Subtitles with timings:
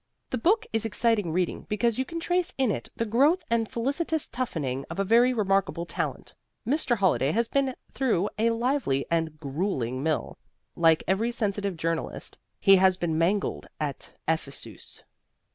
[0.31, 4.27] The book is exciting reading because you can trace in it the growth and felicitous
[4.27, 6.33] toughening of a very remarkable talent.
[6.67, 6.97] Mr.
[6.97, 10.39] Holliday has been through a lively and gruelling mill.
[10.75, 15.03] Like every sensitive journalist, he has been mangled at Ephesus.